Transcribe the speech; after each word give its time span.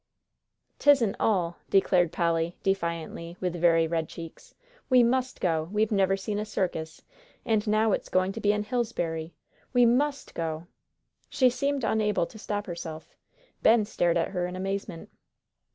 "Tisn't 0.79 1.15
all," 1.19 1.57
declared 1.69 2.11
Polly, 2.11 2.57
defiantly, 2.63 3.37
with 3.39 3.53
very 3.53 3.85
red 3.85 4.09
cheeks; 4.09 4.55
"we 4.89 5.03
must 5.03 5.39
go! 5.39 5.69
We've 5.71 5.91
never 5.91 6.17
seen 6.17 6.39
a 6.39 6.43
circus, 6.43 7.03
and 7.45 7.67
now 7.67 7.91
it's 7.91 8.09
goin' 8.09 8.31
to 8.31 8.41
be 8.41 8.51
in 8.51 8.63
Hillsbury, 8.63 9.35
we 9.73 9.85
must 9.85 10.33
go!" 10.33 10.65
She 11.29 11.51
seemed 11.51 11.83
unable 11.83 12.25
to 12.25 12.39
stop 12.39 12.65
herself. 12.65 13.15
Ben 13.61 13.85
stared 13.85 14.17
at 14.17 14.29
her 14.29 14.47
in 14.47 14.55
amazement. 14.55 15.11